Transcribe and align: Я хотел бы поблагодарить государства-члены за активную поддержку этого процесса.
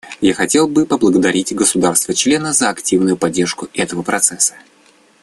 Я 0.19 0.33
хотел 0.33 0.67
бы 0.67 0.87
поблагодарить 0.87 1.53
государства-члены 1.55 2.53
за 2.53 2.71
активную 2.71 3.17
поддержку 3.17 3.69
этого 3.75 4.01
процесса. 4.01 4.55